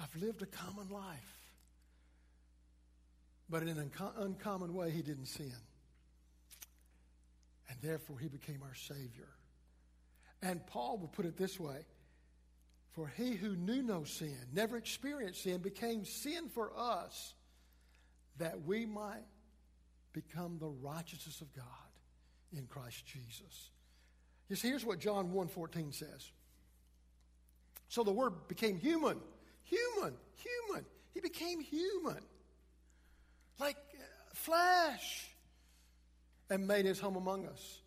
I've 0.00 0.22
lived 0.22 0.40
a 0.42 0.46
common 0.46 0.88
life. 0.88 1.34
But 3.50 3.62
in 3.62 3.68
an 3.68 3.90
uncommon 4.18 4.72
way, 4.74 4.90
he 4.90 5.02
didn't 5.02 5.26
sin. 5.26 5.52
And 7.68 7.78
therefore, 7.82 8.18
he 8.18 8.28
became 8.28 8.62
our 8.62 8.74
Savior. 8.74 9.28
And 10.42 10.64
Paul 10.66 10.98
would 10.98 11.12
put 11.12 11.26
it 11.26 11.36
this 11.36 11.58
way 11.58 11.84
For 12.92 13.08
he 13.16 13.34
who 13.34 13.56
knew 13.56 13.82
no 13.82 14.04
sin, 14.04 14.36
never 14.52 14.76
experienced 14.76 15.42
sin, 15.42 15.58
became 15.58 16.04
sin 16.04 16.48
for 16.48 16.72
us 16.76 17.34
that 18.38 18.62
we 18.62 18.86
might 18.86 19.26
become 20.12 20.58
the 20.58 20.68
righteousness 20.68 21.40
of 21.40 21.52
God. 21.54 21.64
in 22.56 22.66
Christ 22.66 23.04
Jesus. 23.04 23.70
You 24.48 24.56
see, 24.56 24.68
here's 24.68 24.84
what 24.84 24.98
John 24.98 25.32
1.14 25.32 25.92
says. 25.94 26.30
So 27.88 28.02
the 28.02 28.12
Word 28.12 28.48
became 28.48 28.78
human. 28.78 29.18
Human. 29.64 30.14
Human. 30.36 30.84
He 31.12 31.20
became 31.20 31.60
human. 31.60 32.20
Like 33.58 33.76
uh, 33.76 34.34
flesh. 34.34 35.28
And 36.50 36.66
made 36.66 36.86
his 36.86 36.98
home 36.98 37.16
among 37.16 37.46
us. 37.46 37.80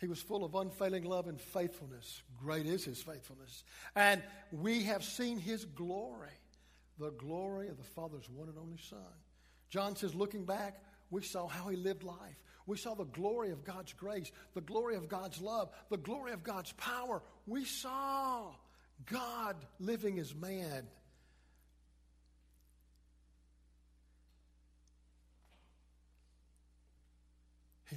He 0.00 0.08
was 0.08 0.20
full 0.20 0.44
of 0.44 0.54
unfailing 0.54 1.04
love 1.04 1.28
and 1.28 1.40
faithfulness. 1.40 2.22
Great 2.40 2.66
is 2.66 2.84
his 2.84 3.00
faithfulness. 3.00 3.64
And 3.94 4.22
we 4.50 4.82
have 4.82 5.04
seen 5.04 5.38
his 5.38 5.64
glory, 5.64 6.28
the 6.98 7.12
glory 7.12 7.68
of 7.68 7.76
the 7.76 7.84
Father's 7.84 8.28
one 8.28 8.48
and 8.48 8.58
only 8.58 8.78
Son. 8.90 8.98
John 9.70 9.94
says, 9.96 10.14
looking 10.14 10.44
back, 10.44 10.82
we 11.10 11.22
saw 11.22 11.46
how 11.46 11.68
he 11.68 11.76
lived 11.76 12.02
life. 12.02 12.36
We 12.66 12.76
saw 12.76 12.94
the 12.94 13.04
glory 13.04 13.50
of 13.50 13.64
God's 13.64 13.92
grace, 13.92 14.30
the 14.54 14.60
glory 14.60 14.96
of 14.96 15.08
God's 15.08 15.40
love, 15.40 15.70
the 15.90 15.96
glory 15.96 16.32
of 16.32 16.42
God's 16.42 16.72
power. 16.72 17.22
We 17.46 17.64
saw 17.64 18.52
God 19.10 19.56
living 19.78 20.18
as 20.18 20.34
man. 20.34 20.86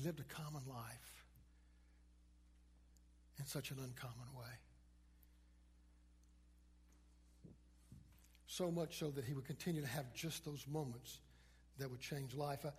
Lived 0.05 0.19
a 0.19 0.33
common 0.35 0.61
life 0.69 1.25
in 3.39 3.45
such 3.45 3.71
an 3.71 3.77
uncommon 3.83 4.27
way. 4.37 4.45
So 8.45 8.71
much 8.71 8.99
so 8.99 9.09
that 9.09 9.25
he 9.25 9.33
would 9.33 9.45
continue 9.45 9.81
to 9.81 9.87
have 9.87 10.13
just 10.13 10.45
those 10.45 10.65
moments 10.71 11.19
that 11.79 11.89
would 11.89 11.99
change 11.99 12.35
life. 12.35 12.63
Uh, 12.63 12.69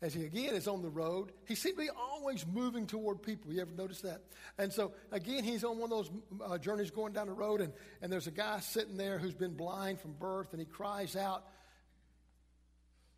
as 0.00 0.14
he 0.14 0.24
again 0.24 0.54
is 0.54 0.68
on 0.68 0.82
the 0.82 0.88
road, 0.88 1.32
he 1.46 1.54
seemed 1.54 1.76
to 1.76 1.82
be 1.82 1.90
always 1.90 2.46
moving 2.46 2.86
toward 2.86 3.22
people. 3.22 3.52
You 3.52 3.62
ever 3.62 3.72
notice 3.72 4.02
that? 4.02 4.22
And 4.58 4.72
so 4.72 4.92
again, 5.10 5.42
he's 5.42 5.64
on 5.64 5.78
one 5.78 5.90
of 5.90 5.98
those 5.98 6.10
uh, 6.44 6.58
journeys 6.58 6.90
going 6.90 7.12
down 7.12 7.26
the 7.26 7.32
road, 7.32 7.60
and, 7.60 7.72
and 8.00 8.12
there's 8.12 8.26
a 8.26 8.32
guy 8.32 8.60
sitting 8.60 8.96
there 8.96 9.18
who's 9.18 9.34
been 9.34 9.54
blind 9.54 10.00
from 10.00 10.12
birth, 10.12 10.52
and 10.52 10.60
he 10.60 10.66
cries 10.66 11.16
out, 11.16 11.44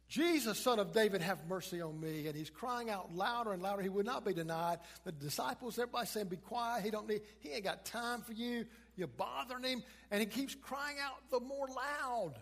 Jesus, 0.08 0.58
son 0.58 0.78
of 0.78 0.92
David, 0.92 1.20
have 1.20 1.46
mercy 1.46 1.82
on 1.82 2.00
me. 2.00 2.26
And 2.26 2.34
he's 2.34 2.48
crying 2.48 2.88
out 2.88 3.14
louder 3.14 3.52
and 3.52 3.62
louder. 3.62 3.82
He 3.82 3.90
would 3.90 4.06
not 4.06 4.24
be 4.24 4.32
denied. 4.32 4.78
The 5.04 5.12
disciples, 5.12 5.78
everybody 5.78 6.06
saying, 6.06 6.28
Be 6.28 6.36
quiet. 6.36 6.82
He 6.82 6.90
don't 6.90 7.06
need, 7.06 7.20
he 7.40 7.50
ain't 7.50 7.64
got 7.64 7.84
time 7.84 8.22
for 8.22 8.32
you. 8.32 8.64
You're 8.96 9.08
bothering 9.08 9.64
him. 9.64 9.82
And 10.10 10.20
he 10.20 10.26
keeps 10.26 10.54
crying 10.54 10.96
out 11.02 11.30
the 11.30 11.40
more 11.40 11.68
loud, 11.68 12.34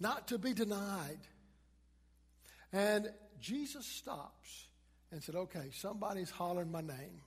not 0.00 0.28
to 0.28 0.38
be 0.38 0.52
denied. 0.52 1.20
And 2.72 3.08
Jesus 3.40 3.86
stops 3.86 4.66
and 5.12 5.22
said, 5.22 5.36
Okay, 5.36 5.70
somebody's 5.74 6.30
hollering 6.30 6.72
my 6.72 6.80
name. 6.80 7.22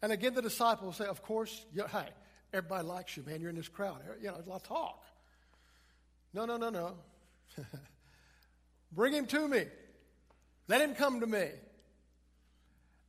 And 0.00 0.10
again, 0.10 0.32
the 0.32 0.42
disciples 0.42 0.96
say, 0.96 1.04
Of 1.04 1.20
course, 1.20 1.66
hey, 1.74 2.08
everybody 2.54 2.86
likes 2.86 3.14
you, 3.14 3.24
man. 3.24 3.42
You're 3.42 3.50
in 3.50 3.56
this 3.56 3.68
crowd. 3.68 3.98
You 4.22 4.28
know, 4.28 4.34
there's 4.34 4.46
a 4.46 4.50
lot 4.50 4.62
of 4.62 4.68
talk. 4.68 5.04
No, 6.32 6.46
no, 6.46 6.56
no, 6.56 6.70
no. 6.70 6.94
Bring 8.92 9.12
him 9.12 9.26
to 9.26 9.48
me. 9.48 9.64
Let 10.68 10.80
him 10.80 10.94
come 10.94 11.20
to 11.20 11.26
me. 11.26 11.48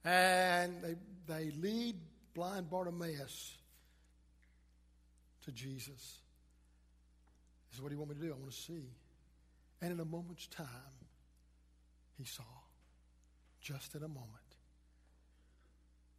And 0.04 0.82
they, 0.82 0.96
they 1.28 1.52
lead 1.52 1.96
blind 2.34 2.70
Bartimaeus 2.70 3.58
to 5.46 5.52
Jesus. 5.52 6.20
This 7.70 7.76
is 7.76 7.82
what 7.82 7.90
do 7.90 7.96
you 7.96 8.00
want 8.00 8.12
me 8.12 8.16
to 8.18 8.22
do? 8.22 8.34
I 8.34 8.38
want 8.38 8.52
to 8.52 8.58
see. 8.58 8.90
And 9.82 9.92
in 9.92 10.00
a 10.00 10.06
moment's 10.06 10.48
time, 10.48 10.68
he 12.18 12.26
saw. 12.26 12.44
Just 13.62 13.94
in 13.94 14.04
a 14.04 14.08
moment, 14.08 14.28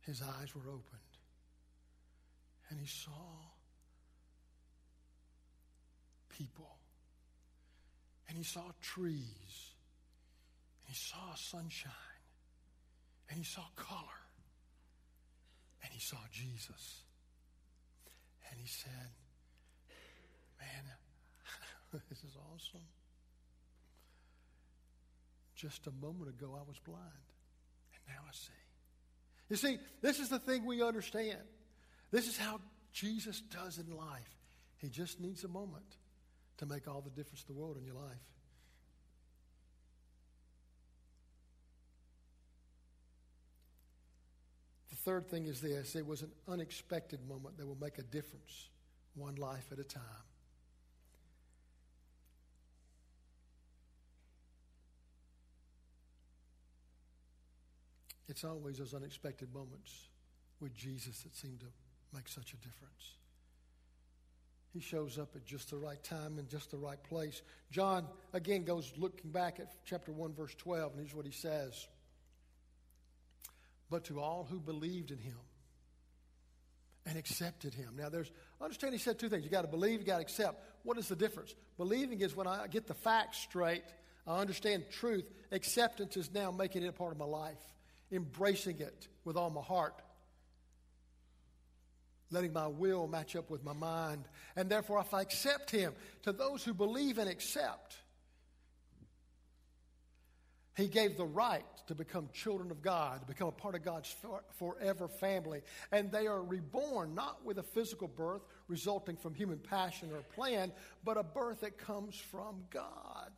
his 0.02 0.22
eyes 0.22 0.54
were 0.54 0.68
opened. 0.68 0.84
And 2.70 2.78
he 2.78 2.86
saw 2.86 3.10
people 6.28 6.78
and 8.28 8.36
he 8.36 8.44
saw 8.44 8.62
trees, 8.80 9.74
and 10.80 10.88
he 10.88 10.94
saw 10.94 11.34
sunshine, 11.34 11.92
and 13.28 13.38
he 13.38 13.44
saw 13.44 13.62
color, 13.76 14.22
and 15.82 15.92
he 15.92 16.00
saw 16.00 16.18
Jesus. 16.30 17.02
And 18.50 18.60
he 18.60 18.66
said, 18.66 19.10
Man, 20.60 20.84
this 22.10 22.18
is 22.18 22.36
awesome. 22.52 22.86
Just 25.54 25.86
a 25.86 25.92
moment 26.04 26.28
ago, 26.28 26.58
I 26.58 26.68
was 26.68 26.78
blind, 26.78 27.00
and 27.94 28.14
now 28.14 28.22
I 28.28 28.32
see. 28.32 28.52
You 29.48 29.56
see, 29.56 29.78
this 30.00 30.18
is 30.18 30.28
the 30.28 30.38
thing 30.38 30.66
we 30.66 30.82
understand. 30.82 31.38
This 32.10 32.26
is 32.26 32.36
how 32.36 32.60
Jesus 32.92 33.40
does 33.40 33.78
in 33.78 33.94
life. 33.96 34.36
He 34.78 34.88
just 34.88 35.20
needs 35.20 35.44
a 35.44 35.48
moment 35.48 35.96
to 36.62 36.68
make 36.68 36.86
all 36.86 37.00
the 37.00 37.10
difference 37.10 37.44
in 37.48 37.56
the 37.56 37.60
world 37.60 37.76
in 37.76 37.84
your 37.84 37.96
life. 37.96 38.22
The 44.90 44.94
third 44.94 45.28
thing 45.28 45.46
is 45.46 45.60
this 45.60 45.96
it 45.96 46.06
was 46.06 46.22
an 46.22 46.30
unexpected 46.46 47.18
moment 47.28 47.58
that 47.58 47.66
will 47.66 47.78
make 47.80 47.98
a 47.98 48.04
difference, 48.04 48.68
one 49.16 49.34
life 49.34 49.64
at 49.72 49.80
a 49.80 49.82
time. 49.82 50.02
It's 58.28 58.44
always 58.44 58.78
those 58.78 58.94
unexpected 58.94 59.52
moments 59.52 60.10
with 60.60 60.76
Jesus 60.76 61.22
that 61.22 61.34
seem 61.34 61.58
to 61.58 61.66
make 62.16 62.28
such 62.28 62.52
a 62.52 62.56
difference. 62.58 63.21
He 64.72 64.80
shows 64.80 65.18
up 65.18 65.36
at 65.36 65.44
just 65.44 65.70
the 65.70 65.76
right 65.76 66.02
time 66.02 66.38
and 66.38 66.48
just 66.48 66.70
the 66.70 66.78
right 66.78 67.02
place. 67.04 67.42
John, 67.70 68.06
again, 68.32 68.64
goes 68.64 68.90
looking 68.96 69.30
back 69.30 69.60
at 69.60 69.70
chapter 69.84 70.12
1, 70.12 70.32
verse 70.32 70.54
12, 70.54 70.92
and 70.92 71.00
here's 71.00 71.14
what 71.14 71.26
he 71.26 71.32
says 71.32 71.86
But 73.90 74.04
to 74.04 74.20
all 74.20 74.46
who 74.50 74.58
believed 74.58 75.10
in 75.10 75.18
him 75.18 75.36
and 77.04 77.18
accepted 77.18 77.74
him. 77.74 77.96
Now, 77.96 78.08
there's, 78.08 78.30
understand 78.62 78.94
he 78.94 78.98
said 78.98 79.18
two 79.18 79.28
things. 79.28 79.44
You 79.44 79.50
got 79.50 79.62
to 79.62 79.68
believe, 79.68 80.00
you 80.00 80.06
got 80.06 80.16
to 80.16 80.22
accept. 80.22 80.64
What 80.84 80.96
is 80.96 81.08
the 81.08 81.16
difference? 81.16 81.54
Believing 81.76 82.20
is 82.20 82.34
when 82.34 82.46
I 82.46 82.66
get 82.66 82.86
the 82.86 82.94
facts 82.94 83.38
straight, 83.38 83.84
I 84.26 84.38
understand 84.38 84.84
truth. 84.90 85.28
Acceptance 85.50 86.16
is 86.16 86.32
now 86.32 86.50
making 86.50 86.82
it 86.82 86.86
a 86.86 86.92
part 86.92 87.12
of 87.12 87.18
my 87.18 87.26
life, 87.26 87.60
embracing 88.10 88.80
it 88.80 89.08
with 89.24 89.36
all 89.36 89.50
my 89.50 89.60
heart 89.60 90.00
letting 92.32 92.52
my 92.52 92.66
will 92.66 93.06
match 93.06 93.36
up 93.36 93.50
with 93.50 93.62
my 93.62 93.74
mind. 93.74 94.24
And 94.56 94.68
therefore, 94.68 95.00
if 95.00 95.14
I 95.14 95.20
accept 95.20 95.70
Him, 95.70 95.92
to 96.22 96.32
those 96.32 96.64
who 96.64 96.74
believe 96.74 97.18
and 97.18 97.28
accept, 97.28 97.96
He 100.76 100.88
gave 100.88 101.16
the 101.16 101.26
right 101.26 101.64
to 101.86 101.94
become 101.94 102.28
children 102.32 102.70
of 102.70 102.82
God, 102.82 103.20
to 103.20 103.26
become 103.26 103.48
a 103.48 103.52
part 103.52 103.74
of 103.74 103.84
God's 103.84 104.14
forever 104.58 105.08
family. 105.08 105.60
And 105.92 106.10
they 106.10 106.26
are 106.26 106.42
reborn 106.42 107.14
not 107.14 107.44
with 107.44 107.58
a 107.58 107.62
physical 107.62 108.08
birth 108.08 108.42
resulting 108.66 109.16
from 109.16 109.34
human 109.34 109.58
passion 109.58 110.10
or 110.12 110.22
plan, 110.34 110.72
but 111.04 111.18
a 111.18 111.22
birth 111.22 111.60
that 111.60 111.76
comes 111.76 112.16
from 112.16 112.64
God. 112.70 113.30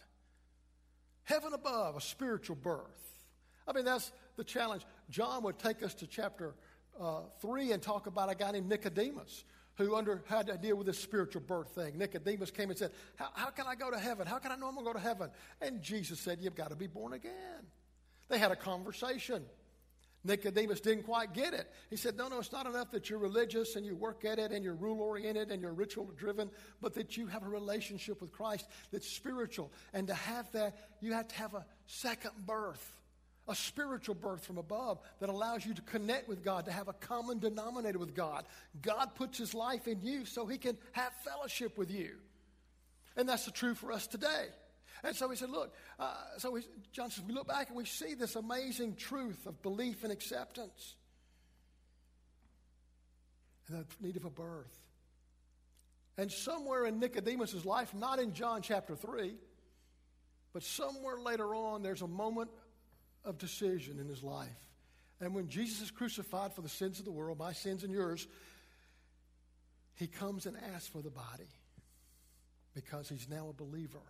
Heaven 1.25 1.53
above, 1.53 1.97
a 1.97 2.01
spiritual 2.01 2.57
birth. 2.57 3.19
I 3.67 3.73
mean, 3.73 3.85
that's 3.85 4.13
the 4.37 4.45
challenge. 4.45 4.85
John 5.11 5.43
would 5.45 5.59
take 5.59 5.83
us 5.83 5.95
to 5.95 6.07
chapter 6.07 6.55
uh, 7.01 7.21
3 7.41 7.73
and 7.73 7.83
talk 7.83 8.07
about 8.07 8.31
a 8.31 8.35
guy 8.35 8.53
named 8.53 8.69
Nicodemus 8.69 9.45
who 9.77 9.97
under, 9.97 10.23
had 10.27 10.47
to 10.47 10.57
deal 10.57 10.77
with 10.77 10.87
this 10.87 10.99
spiritual 10.99 11.43
birth 11.43 11.71
thing. 11.71 11.99
Nicodemus 11.99 12.51
came 12.51 12.71
and 12.71 12.79
said, 12.79 12.93
how, 13.17 13.29
how 13.35 13.51
can 13.51 13.67
I 13.67 13.75
go 13.75 13.91
to 13.91 13.99
heaven? 13.99 14.27
How 14.27 14.39
can 14.39 14.53
I 14.53 14.57
know 14.57 14.69
I'm 14.69 14.75
going 14.75 14.87
to 14.87 14.93
go 14.93 14.99
to 14.99 15.05
heaven? 15.05 15.31
And 15.61 15.83
Jesus 15.83 16.21
said, 16.21 16.39
You've 16.41 16.55
got 16.55 16.71
to 16.71 16.77
be 16.77 16.87
born 16.87 17.13
again. 17.13 17.33
They 18.29 18.39
had 18.39 18.53
a 18.53 18.57
conversation. 18.57 19.45
Nicodemus 20.27 20.81
didn't 20.81 21.05
quite 21.05 21.35
get 21.35 21.53
it. 21.53 21.71
He 21.91 21.97
said, 21.97 22.17
No, 22.17 22.29
no, 22.29 22.39
it's 22.39 22.53
not 22.53 22.67
enough 22.67 22.93
that 22.93 23.11
you're 23.11 23.19
religious 23.19 23.77
and 23.77 23.85
you 23.85 23.97
work 23.97 24.25
at 24.25 24.39
it 24.39 24.53
and 24.53 24.65
you're 24.65 24.75
rule 24.75 25.01
oriented 25.01 25.51
and 25.51 25.61
you're 25.61 25.75
ritual 25.75 26.09
driven, 26.17 26.51
but 26.81 26.95
that 26.95 27.17
you 27.17 27.27
have 27.27 27.43
a 27.43 27.49
relationship 27.49 28.21
with 28.21 28.33
Christ 28.33 28.67
that's 28.93 29.09
spiritual. 29.09 29.73
And 29.93 30.07
to 30.07 30.15
have 30.15 30.51
that, 30.53 30.77
you 31.01 31.13
have 31.13 31.29
to 31.29 31.35
have 31.35 31.55
a 31.55 31.67
second 31.87 32.33
birth 32.47 32.95
a 33.47 33.55
spiritual 33.55 34.15
birth 34.15 34.45
from 34.45 34.59
above 34.59 34.99
that 35.21 35.29
allows 35.29 35.67
you 35.67 35.75
to 35.75 35.83
connect 35.83 36.29
with 36.29 36.43
God, 36.43 36.65
to 36.65 36.73
have 36.73 36.89
a 36.89 36.93
common 36.95 37.39
denominator 37.39 37.99
with 37.99 38.15
God. 38.15 38.45
God 38.81 39.15
puts 39.15 39.39
his 39.39 39.55
life 39.55 39.87
in 39.87 40.03
you 40.03 40.25
so 40.25 40.47
he 40.47 40.59
can 40.59 40.79
have 40.93 41.13
fellowship 41.25 41.77
with 41.77 41.91
you. 41.91 42.17
And 43.17 43.29
that's 43.29 43.45
the 43.45 43.51
truth 43.51 43.79
for 43.79 43.93
us 43.93 44.07
today. 44.07 44.47
And 45.03 45.15
so 45.15 45.29
he 45.29 45.37
said, 45.37 45.51
Look, 45.51 45.75
uh, 45.99 46.15
so 46.39 46.53
we, 46.53 46.63
John 46.93 47.11
says, 47.11 47.23
we 47.25 47.35
look 47.35 47.47
back 47.47 47.69
and 47.69 47.77
we 47.77 47.85
see 47.85 48.15
this 48.15 48.37
amazing 48.37 48.97
truth 48.97 49.47
of 49.47 49.61
belief 49.63 50.03
and 50.03 50.13
acceptance 50.13 50.97
and 53.69 53.79
the 53.79 54.07
need 54.07 54.17
of 54.17 54.25
a 54.25 54.31
birth. 54.31 54.81
And 56.17 56.31
somewhere 56.31 56.87
in 56.87 57.01
Nicodemus' 57.01 57.65
life, 57.65 57.93
not 57.95 58.19
in 58.19 58.33
John 58.33 58.63
chapter 58.63 58.95
3, 58.95 59.35
but 60.53 60.63
somewhere 60.63 61.19
later 61.19 61.55
on, 61.55 61.83
there's 61.83 62.03
a 62.03 62.09
moment 62.09 62.51
of 63.25 63.39
decision 63.39 63.99
in 63.99 64.09
his 64.09 64.23
life. 64.23 64.49
And 65.21 65.35
when 65.35 65.49
Jesus 65.49 65.81
is 65.81 65.91
crucified 65.91 66.53
for 66.53 66.61
the 66.61 66.69
sins 66.69 66.99
of 66.99 67.05
the 67.05 67.13
world, 67.13 67.39
my 67.39 67.53
sins 67.53 67.85
and 67.85 67.93
yours, 67.93 68.27
he 69.95 70.07
comes 70.07 70.47
and 70.47 70.57
asks 70.75 70.89
for 70.89 71.03
the 71.03 71.11
body 71.11 71.49
because 72.75 73.09
he's 73.09 73.29
now 73.29 73.49
a 73.49 73.53
believer. 73.53 74.03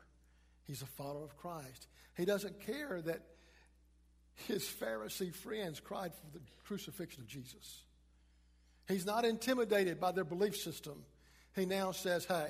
He's 0.66 0.82
a 0.82 0.86
follower 0.86 1.24
of 1.24 1.36
Christ. 1.36 1.86
He 2.16 2.24
doesn't 2.24 2.60
care 2.60 3.00
that 3.02 3.20
his 4.48 4.64
Pharisee 4.64 5.32
friends 5.32 5.78
cried 5.78 6.12
for 6.14 6.38
the 6.38 6.42
crucifixion 6.64 7.22
of 7.22 7.28
Jesus. 7.28 7.82
He's 8.88 9.06
not 9.06 9.24
intimidated 9.24 10.00
by 10.00 10.12
their 10.12 10.24
belief 10.24 10.56
system. 10.56 11.04
He 11.54 11.66
now 11.66 11.92
says, 11.92 12.24
hey, 12.24 12.48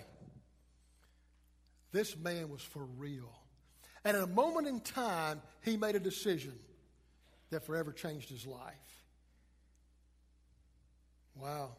this 1.92 2.16
man 2.16 2.48
was 2.48 2.62
for 2.62 2.84
real. 2.96 3.32
And 4.04 4.16
in 4.16 4.22
a 4.22 4.26
moment 4.26 4.66
in 4.68 4.80
time, 4.80 5.40
he 5.62 5.76
made 5.76 5.96
a 5.96 6.00
decision 6.00 6.52
that 7.50 7.64
forever 7.64 7.92
changed 7.92 8.28
his 8.28 8.46
life. 8.46 8.74
Wow. 11.36 11.70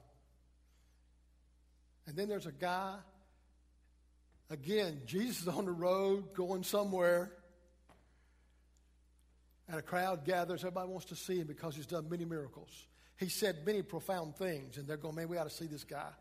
And 2.07 2.15
then 2.15 2.27
there's 2.27 2.45
a 2.45 2.51
guy, 2.51 2.95
again, 4.49 5.01
Jesus 5.05 5.41
is 5.41 5.47
on 5.47 5.65
the 5.65 5.71
road 5.71 6.33
going 6.33 6.63
somewhere. 6.63 7.31
And 9.67 9.79
a 9.79 9.81
crowd 9.81 10.25
gathers. 10.25 10.61
Everybody 10.61 10.89
wants 10.89 11.07
to 11.07 11.15
see 11.15 11.39
him 11.39 11.47
because 11.47 11.75
he's 11.75 11.87
done 11.87 12.07
many 12.09 12.25
miracles. 12.25 12.69
He 13.17 13.29
said 13.29 13.65
many 13.65 13.81
profound 13.81 14.35
things, 14.35 14.77
and 14.77 14.87
they're 14.87 14.97
going, 14.97 15.15
man, 15.15 15.27
we 15.27 15.37
ought 15.37 15.49
to 15.49 15.55
see 15.55 15.65
this 15.65 15.83
guy. 15.83 16.11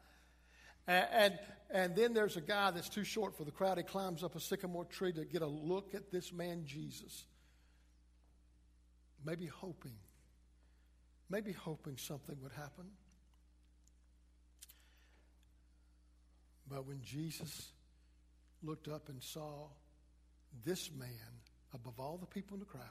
And, 0.86 1.06
and, 1.12 1.38
and 1.70 1.96
then 1.96 2.14
there's 2.14 2.36
a 2.36 2.40
guy 2.40 2.70
that's 2.70 2.88
too 2.88 3.04
short 3.04 3.36
for 3.36 3.44
the 3.44 3.50
crowd. 3.50 3.78
He 3.78 3.84
climbs 3.84 4.22
up 4.22 4.36
a 4.36 4.40
sycamore 4.40 4.84
tree 4.84 5.12
to 5.12 5.24
get 5.24 5.42
a 5.42 5.46
look 5.46 5.94
at 5.94 6.10
this 6.10 6.32
man, 6.32 6.64
Jesus. 6.66 7.24
Maybe 9.24 9.46
hoping, 9.46 9.96
maybe 11.30 11.52
hoping 11.52 11.96
something 11.96 12.36
would 12.42 12.52
happen. 12.52 12.84
But 16.68 16.86
when 16.86 17.00
Jesus 17.02 17.72
looked 18.62 18.88
up 18.88 19.08
and 19.08 19.22
saw 19.22 19.68
this 20.64 20.90
man 20.92 21.08
above 21.74 21.98
all 21.98 22.18
the 22.18 22.26
people 22.26 22.54
in 22.54 22.60
the 22.60 22.66
crowd, 22.66 22.82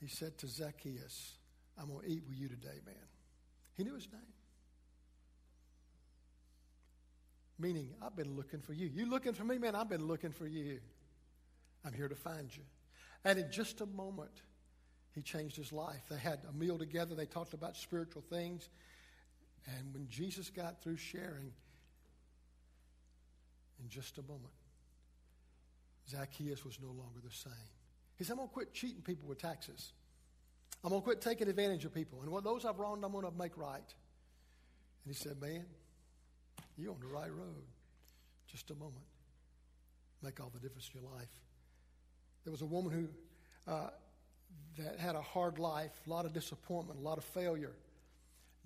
he 0.00 0.06
said 0.06 0.38
to 0.38 0.46
Zacchaeus, 0.46 1.34
I'm 1.78 1.88
going 1.88 2.06
to 2.06 2.12
eat 2.12 2.22
with 2.28 2.38
you 2.38 2.48
today, 2.48 2.80
man. 2.86 2.94
He 3.76 3.84
knew 3.84 3.94
his 3.94 4.08
name. 4.12 4.37
Meaning, 7.58 7.90
I've 8.00 8.16
been 8.16 8.36
looking 8.36 8.60
for 8.60 8.72
you. 8.72 8.86
You 8.86 9.10
looking 9.10 9.32
for 9.32 9.44
me, 9.44 9.58
man? 9.58 9.74
I've 9.74 9.88
been 9.88 10.06
looking 10.06 10.30
for 10.30 10.46
you. 10.46 10.78
I'm 11.84 11.92
here 11.92 12.08
to 12.08 12.14
find 12.14 12.54
you. 12.54 12.62
And 13.24 13.38
in 13.38 13.50
just 13.50 13.80
a 13.80 13.86
moment, 13.86 14.42
he 15.12 15.22
changed 15.22 15.56
his 15.56 15.72
life. 15.72 16.02
They 16.08 16.18
had 16.18 16.40
a 16.48 16.52
meal 16.52 16.78
together. 16.78 17.14
They 17.14 17.26
talked 17.26 17.54
about 17.54 17.76
spiritual 17.76 18.22
things. 18.22 18.68
And 19.66 19.92
when 19.92 20.08
Jesus 20.08 20.50
got 20.50 20.82
through 20.82 20.98
sharing, 20.98 21.52
in 23.82 23.88
just 23.88 24.18
a 24.18 24.22
moment, 24.22 24.54
Zacchaeus 26.08 26.64
was 26.64 26.78
no 26.80 26.88
longer 26.88 27.20
the 27.22 27.34
same. 27.34 27.52
He 28.16 28.24
said, 28.24 28.32
I'm 28.32 28.38
going 28.38 28.48
to 28.48 28.54
quit 28.54 28.72
cheating 28.72 29.02
people 29.02 29.28
with 29.28 29.38
taxes. 29.38 29.92
I'm 30.82 30.90
going 30.90 31.02
to 31.02 31.04
quit 31.04 31.20
taking 31.20 31.48
advantage 31.48 31.84
of 31.84 31.94
people. 31.94 32.22
And 32.22 32.30
what 32.30 32.44
those 32.44 32.64
I've 32.64 32.78
wronged, 32.78 33.04
I'm 33.04 33.12
going 33.12 33.24
to 33.24 33.36
make 33.36 33.56
right. 33.56 33.76
And 35.04 35.06
he 35.06 35.14
said, 35.14 35.40
Man, 35.40 35.64
you're 36.78 36.92
on 36.92 37.00
the 37.00 37.06
right 37.06 37.30
road. 37.30 37.66
Just 38.46 38.70
a 38.70 38.74
moment. 38.74 39.04
Make 40.22 40.40
all 40.40 40.50
the 40.52 40.60
difference 40.60 40.90
in 40.94 41.00
your 41.00 41.10
life. 41.10 41.28
There 42.44 42.50
was 42.50 42.62
a 42.62 42.66
woman 42.66 42.92
who 42.92 43.72
uh, 43.72 43.90
that 44.78 44.98
had 44.98 45.14
a 45.14 45.20
hard 45.20 45.58
life, 45.58 45.92
a 46.06 46.10
lot 46.10 46.24
of 46.24 46.32
disappointment, 46.32 46.98
a 46.98 47.02
lot 47.02 47.18
of 47.18 47.24
failure. 47.24 47.72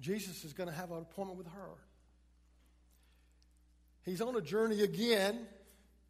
Jesus 0.00 0.44
is 0.44 0.52
going 0.52 0.68
to 0.68 0.74
have 0.74 0.90
an 0.90 0.98
appointment 0.98 1.38
with 1.38 1.48
her. 1.48 1.70
He's 4.04 4.20
on 4.20 4.36
a 4.36 4.40
journey 4.40 4.82
again 4.82 5.46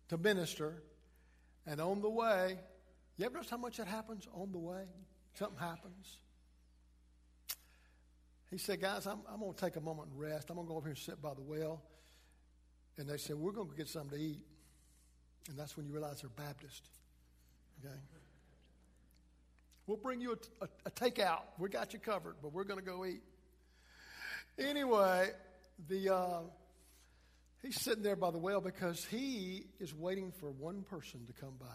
to 0.09 0.18
minister, 0.18 0.83
and 1.66 1.81
on 1.81 2.00
the 2.00 2.09
way, 2.09 2.59
you 3.16 3.27
ever 3.27 3.35
notice 3.35 3.50
how 3.50 3.59
much 3.59 3.77
that 3.77 3.87
happens 3.87 4.27
on 4.35 4.50
the 4.53 4.59
way? 4.59 4.85
Something 5.35 5.59
happens. 5.59 6.18
He 8.50 8.59
said, 8.59 8.81
Guys, 8.81 9.07
I'm, 9.07 9.20
I'm 9.33 9.40
going 9.40 9.55
to 9.55 9.61
take 9.61 9.77
a 9.77 9.81
moment 9.81 10.09
and 10.11 10.20
rest. 10.20 10.50
I'm 10.50 10.57
going 10.57 10.66
to 10.66 10.70
go 10.70 10.77
over 10.77 10.88
here 10.88 10.94
and 10.94 10.98
sit 10.98 11.22
by 11.22 11.35
the 11.35 11.42
well. 11.42 11.83
And 12.98 13.09
they 13.09 13.16
said, 13.16 13.37
We're 13.37 13.52
going 13.52 13.70
to 13.70 13.76
get 13.76 13.88
something 13.88 14.18
to 14.18 14.24
eat. 14.24 14.40
And 15.48 15.59
that's 15.59 15.76
when 15.76 15.87
you 15.87 15.92
realize 15.92 16.20
they're 16.20 16.31
Baptist. 16.31 16.83
Okay? 17.85 17.94
We'll 19.87 19.96
bring 19.96 20.20
you 20.20 20.33
a, 20.33 20.64
a, 20.64 20.68
a 20.87 20.90
takeout. 20.90 21.42
We 21.59 21.68
got 21.68 21.92
you 21.92 21.98
covered, 21.98 22.37
but 22.40 22.52
we're 22.52 22.64
going 22.64 22.78
to 22.78 22.87
go 22.87 23.05
eat. 23.05 23.22
Anyway, 24.59 25.31
the, 25.88 26.14
uh, 26.14 26.40
he's 27.62 27.81
sitting 27.81 28.02
there 28.02 28.16
by 28.16 28.31
the 28.31 28.38
well 28.38 28.61
because 28.61 29.05
he 29.05 29.66
is 29.81 29.94
waiting 29.94 30.31
for 30.31 30.50
one 30.50 30.83
person 30.83 31.26
to 31.26 31.33
come 31.33 31.55
by. 31.59 31.66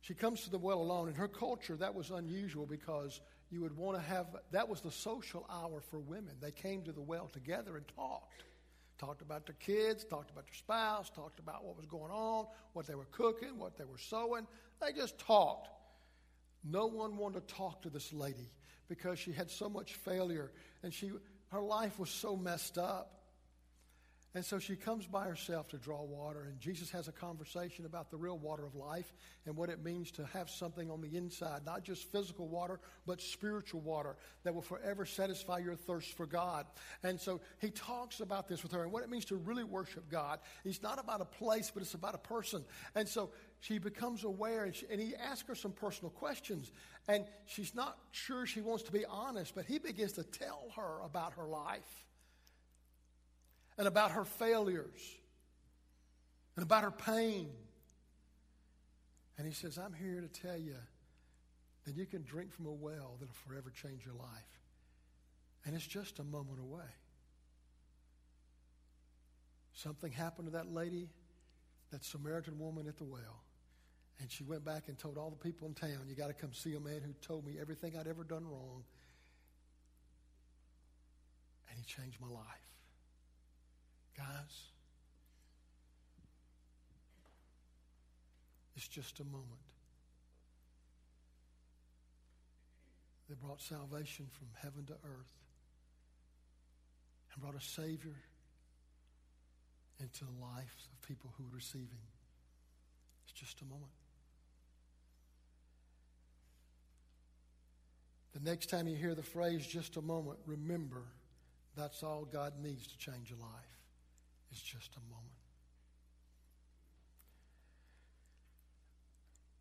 She 0.00 0.14
comes 0.14 0.42
to 0.44 0.50
the 0.50 0.58
well 0.58 0.80
alone. 0.80 1.08
In 1.08 1.14
her 1.16 1.28
culture, 1.28 1.76
that 1.76 1.94
was 1.94 2.10
unusual 2.10 2.64
because 2.64 3.20
you 3.50 3.60
would 3.60 3.76
want 3.76 3.98
to 3.98 4.02
have 4.02 4.26
that 4.52 4.66
was 4.66 4.80
the 4.80 4.90
social 4.90 5.46
hour 5.50 5.82
for 5.90 5.98
women. 5.98 6.34
They 6.40 6.50
came 6.50 6.82
to 6.84 6.92
the 6.92 7.02
well 7.02 7.28
together 7.28 7.76
and 7.76 7.86
talked. 7.94 8.44
Talked 8.98 9.22
about 9.22 9.46
their 9.46 9.56
kids, 9.60 10.04
talked 10.04 10.30
about 10.30 10.44
their 10.44 10.54
spouse, 10.54 11.08
talked 11.10 11.38
about 11.38 11.64
what 11.64 11.76
was 11.76 11.86
going 11.86 12.10
on, 12.10 12.46
what 12.72 12.86
they 12.86 12.94
were 12.94 13.06
cooking, 13.12 13.58
what 13.58 13.78
they 13.78 13.84
were 13.84 13.98
sewing. 13.98 14.46
They 14.80 14.92
just 14.92 15.18
talked. 15.18 15.68
No 16.64 16.86
one 16.86 17.16
wanted 17.16 17.46
to 17.46 17.54
talk 17.54 17.82
to 17.82 17.90
this 17.90 18.12
lady 18.12 18.50
because 18.88 19.18
she 19.18 19.32
had 19.32 19.50
so 19.50 19.68
much 19.68 19.94
failure 19.94 20.50
and 20.82 20.92
she 20.92 21.12
her 21.48 21.60
life 21.60 21.98
was 21.98 22.10
so 22.10 22.36
messed 22.36 22.76
up. 22.76 23.17
And 24.34 24.44
so 24.44 24.58
she 24.58 24.76
comes 24.76 25.06
by 25.06 25.24
herself 25.24 25.68
to 25.68 25.78
draw 25.78 26.02
water, 26.02 26.44
and 26.44 26.60
Jesus 26.60 26.90
has 26.90 27.08
a 27.08 27.12
conversation 27.12 27.86
about 27.86 28.10
the 28.10 28.18
real 28.18 28.36
water 28.36 28.66
of 28.66 28.74
life 28.74 29.10
and 29.46 29.56
what 29.56 29.70
it 29.70 29.82
means 29.82 30.10
to 30.12 30.26
have 30.26 30.50
something 30.50 30.90
on 30.90 31.00
the 31.00 31.16
inside, 31.16 31.64
not 31.64 31.82
just 31.82 32.12
physical 32.12 32.46
water, 32.46 32.78
but 33.06 33.22
spiritual 33.22 33.80
water 33.80 34.16
that 34.44 34.54
will 34.54 34.60
forever 34.60 35.06
satisfy 35.06 35.58
your 35.58 35.74
thirst 35.74 36.14
for 36.14 36.26
God. 36.26 36.66
And 37.02 37.18
so 37.18 37.40
he 37.58 37.70
talks 37.70 38.20
about 38.20 38.48
this 38.48 38.62
with 38.62 38.72
her 38.72 38.82
and 38.82 38.92
what 38.92 39.02
it 39.02 39.08
means 39.08 39.24
to 39.26 39.36
really 39.36 39.64
worship 39.64 40.10
God. 40.10 40.40
It's 40.62 40.82
not 40.82 41.00
about 41.00 41.22
a 41.22 41.26
place, 41.26 41.70
but 41.72 41.82
it's 41.82 41.94
about 41.94 42.14
a 42.14 42.18
person. 42.18 42.66
And 42.94 43.08
so 43.08 43.30
she 43.60 43.78
becomes 43.78 44.24
aware, 44.24 44.64
and, 44.64 44.74
she, 44.74 44.84
and 44.90 45.00
he 45.00 45.16
asks 45.16 45.48
her 45.48 45.54
some 45.54 45.72
personal 45.72 46.10
questions. 46.10 46.70
And 47.08 47.24
she's 47.46 47.74
not 47.74 47.98
sure 48.12 48.44
she 48.44 48.60
wants 48.60 48.82
to 48.84 48.92
be 48.92 49.06
honest, 49.06 49.54
but 49.54 49.64
he 49.64 49.78
begins 49.78 50.12
to 50.12 50.22
tell 50.22 50.66
her 50.76 51.00
about 51.02 51.32
her 51.32 51.48
life 51.48 52.07
and 53.78 53.86
about 53.86 54.10
her 54.10 54.24
failures 54.24 55.16
and 56.56 56.64
about 56.64 56.82
her 56.82 56.90
pain. 56.90 57.48
And 59.38 59.46
he 59.46 59.52
says, 59.52 59.78
I'm 59.78 59.92
here 59.94 60.20
to 60.20 60.28
tell 60.28 60.58
you 60.58 60.74
that 61.86 61.96
you 61.96 62.04
can 62.04 62.24
drink 62.24 62.52
from 62.52 62.66
a 62.66 62.72
well 62.72 63.16
that'll 63.20 63.34
forever 63.46 63.70
change 63.70 64.04
your 64.04 64.14
life. 64.14 64.60
And 65.64 65.76
it's 65.76 65.86
just 65.86 66.18
a 66.18 66.24
moment 66.24 66.58
away. 66.60 66.90
Something 69.74 70.10
happened 70.10 70.48
to 70.48 70.52
that 70.52 70.72
lady, 70.72 71.08
that 71.92 72.04
Samaritan 72.04 72.58
woman 72.58 72.88
at 72.88 72.98
the 72.98 73.04
well. 73.04 73.44
And 74.20 74.28
she 74.28 74.42
went 74.42 74.64
back 74.64 74.88
and 74.88 74.98
told 74.98 75.16
all 75.16 75.30
the 75.30 75.36
people 75.36 75.68
in 75.68 75.74
town, 75.74 76.00
You 76.08 76.16
got 76.16 76.26
to 76.26 76.34
come 76.34 76.52
see 76.52 76.74
a 76.74 76.80
man 76.80 77.00
who 77.04 77.12
told 77.22 77.46
me 77.46 77.56
everything 77.60 77.96
I'd 77.96 78.08
ever 78.08 78.24
done 78.24 78.44
wrong. 78.44 78.82
And 81.70 81.78
he 81.78 81.84
changed 81.84 82.20
my 82.20 82.26
life. 82.26 82.77
Guys, 84.18 84.26
it's 88.74 88.88
just 88.88 89.20
a 89.20 89.24
moment. 89.24 89.46
They 93.28 93.36
brought 93.36 93.60
salvation 93.60 94.26
from 94.32 94.48
heaven 94.60 94.86
to 94.86 94.94
earth 94.94 95.32
and 97.32 97.42
brought 97.42 97.54
a 97.54 97.64
Savior 97.64 98.16
into 100.00 100.24
the 100.24 100.40
lives 100.40 100.88
of 100.92 101.08
people 101.08 101.32
who 101.36 101.44
would 101.44 101.54
receive 101.54 101.82
Him. 101.82 102.08
It's 103.24 103.38
just 103.38 103.60
a 103.60 103.64
moment. 103.66 103.92
The 108.34 108.40
next 108.40 108.68
time 108.68 108.88
you 108.88 108.96
hear 108.96 109.14
the 109.14 109.22
phrase 109.22 109.64
just 109.64 109.96
a 109.96 110.02
moment, 110.02 110.38
remember 110.44 111.04
that's 111.76 112.02
all 112.02 112.24
God 112.24 112.54
needs 112.60 112.88
to 112.88 112.98
change 112.98 113.30
your 113.30 113.38
life 113.38 113.77
is 114.52 114.60
just 114.60 114.96
a 114.96 115.00
moment. 115.00 115.24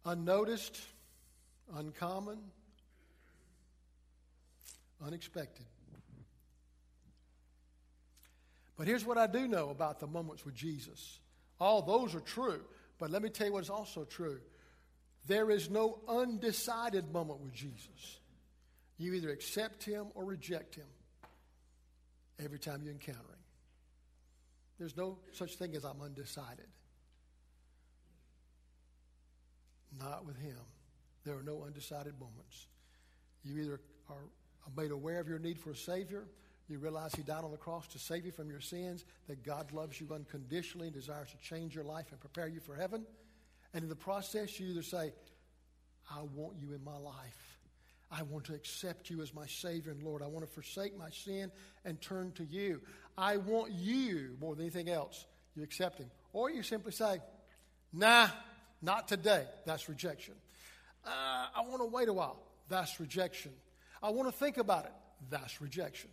Unnoticed, 0.06 0.80
uncommon, 1.76 2.39
unexpected. 5.06 5.65
But 8.78 8.88
here's 8.88 9.04
what 9.04 9.17
I 9.17 9.28
do 9.28 9.47
know 9.47 9.69
about 9.69 10.00
the 10.00 10.08
moments 10.08 10.45
with 10.45 10.54
Jesus. 10.54 11.19
All 11.60 11.82
those 11.82 12.13
are 12.13 12.19
true, 12.19 12.62
but 13.00 13.10
let 13.10 13.21
me 13.23 13.30
tell 13.30 13.47
you 13.47 13.54
what 13.54 13.63
is 13.63 13.69
also 13.69 14.06
true. 14.06 14.39
There 15.26 15.50
is 15.50 15.69
no 15.69 16.00
undecided 16.08 17.12
moment 17.12 17.41
with 17.41 17.54
Jesus. 17.54 18.19
You 18.97 19.13
either 19.13 19.30
accept 19.30 19.84
him 19.84 20.08
or 20.15 20.23
reject 20.23 20.76
him 20.76 20.86
every 22.43 22.60
time 22.60 22.82
you 22.84 22.91
encounter 22.91 23.19
him. 23.19 23.46
There's 24.78 24.96
no 24.96 25.18
such 25.32 25.56
thing 25.56 25.76
as 25.76 25.84
I'm 25.84 26.02
undecided. 26.02 26.68
Not 30.00 30.26
with 30.26 30.38
him. 30.38 30.58
There 31.24 31.38
are 31.38 31.44
no 31.44 31.63
undecided 31.63 32.13
moments. 32.20 32.68
You 33.44 33.60
either 33.62 33.82
are 34.10 34.30
made 34.76 34.92
aware 34.92 35.20
of 35.20 35.28
your 35.28 35.40
need 35.40 35.58
for 35.60 35.72
a 35.72 35.76
Savior, 35.76 36.28
you 36.70 36.80
realize 36.80 37.16
He 37.16 37.24
died 37.24 37.44
on 37.44 37.52
the 37.52 37.58
cross 37.58 37.88
to 37.88 38.00
save 38.00 38.26
you 38.26 38.32
from 38.32 38.50
your 38.50 38.60
sins, 38.60 39.06
that 39.28 39.44
God 39.44 39.72
loves 39.72 40.00
you 40.02 40.08
unconditionally 40.13 40.88
and 40.88 40.96
desires 40.96 41.30
to 41.32 41.38
change 41.38 41.74
your 41.74 41.86
life 41.86 42.08
and 42.12 42.20
prepare 42.20 42.48
you 42.48 42.60
for 42.60 42.76
heaven. 42.76 43.06
And 43.74 43.84
in 43.84 43.90
the 43.90 43.96
process, 43.96 44.60
you 44.60 44.68
either 44.68 44.84
say, 44.84 45.13
I 46.10 46.22
want 46.36 46.58
you 46.60 46.74
in 46.74 46.84
my 46.84 46.98
life. 46.98 47.60
I 48.10 48.24
want 48.24 48.46
to 48.46 48.54
accept 48.54 49.10
you 49.10 49.22
as 49.22 49.34
my 49.34 49.46
Savior 49.48 49.92
and 49.92 50.02
Lord. 50.04 50.22
I 50.22 50.28
want 50.28 50.46
to 50.46 50.52
forsake 50.52 50.98
my 50.98 51.10
sin 51.10 51.52
and 51.84 52.00
turn 52.02 52.32
to 52.34 52.46
you. 52.46 52.82
I 53.17 53.38
want 53.38 53.71
you 53.71 54.38
more 54.39 54.56
than 54.56 54.65
anything 54.65 54.89
else. 54.89 55.25
You 55.56 55.63
accept 55.63 55.99
Him. 55.99 56.10
Or 56.34 56.51
you 56.51 56.62
simply 56.62 56.91
say, 56.91 57.19
Nah, 57.91 58.27
not 58.82 59.08
today. 59.08 59.45
That's 59.65 59.89
rejection. 59.89 60.36
Uh, 61.06 61.10
I 61.56 61.62
want 61.62 61.82
to 61.82 61.86
wait 61.86 62.10
a 62.10 62.13
while. 62.13 62.39
That's 62.69 62.99
rejection. 62.99 63.53
I 64.03 64.10
want 64.10 64.27
to 64.27 64.38
think 64.38 64.58
about 64.58 64.86
it. 64.86 64.91
That's 65.30 65.62
rejection. 65.62 66.10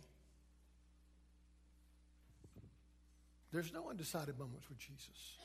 There's 3.51 3.71
no 3.71 3.89
undecided 3.89 4.39
moments 4.39 4.67
with 4.67 4.79
Jesus. 4.79 5.37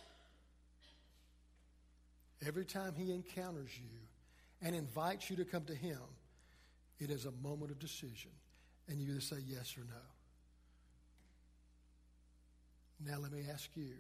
Every 2.47 2.65
time 2.65 2.95
he 2.97 3.13
encounters 3.13 3.71
you 3.77 3.99
and 4.63 4.75
invites 4.75 5.29
you 5.29 5.37
to 5.37 5.45
come 5.45 5.65
to 5.65 5.75
him, 5.75 6.01
it 6.99 7.11
is 7.11 7.27
a 7.27 7.33
moment 7.43 7.71
of 7.71 7.79
decision. 7.79 8.31
And 8.89 9.01
you 9.01 9.11
either 9.11 9.21
say 9.21 9.37
yes 9.47 9.77
or 9.77 9.83
no. 9.83 10.01
Now, 13.07 13.19
let 13.19 13.33
me 13.33 13.45
ask 13.53 13.71
you 13.75 13.95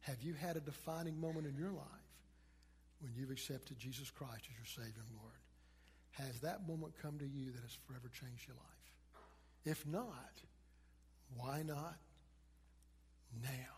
have 0.00 0.22
you 0.22 0.34
had 0.34 0.56
a 0.56 0.60
defining 0.60 1.18
moment 1.18 1.46
in 1.46 1.56
your 1.56 1.72
life 1.72 1.86
when 3.00 3.12
you've 3.16 3.30
accepted 3.30 3.78
Jesus 3.78 4.10
Christ 4.10 4.42
as 4.50 4.56
your 4.56 4.84
Savior 4.84 5.00
and 5.00 5.18
Lord? 5.18 5.34
Has 6.10 6.40
that 6.40 6.68
moment 6.68 6.92
come 7.00 7.18
to 7.18 7.26
you 7.26 7.50
that 7.52 7.62
has 7.62 7.76
forever 7.86 8.08
changed 8.12 8.46
your 8.46 8.56
life? 8.56 8.84
If 9.64 9.86
not, 9.86 10.42
why 11.36 11.62
not 11.62 11.96
now? 13.42 13.73